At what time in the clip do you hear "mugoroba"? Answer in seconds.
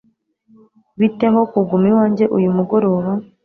2.57-3.11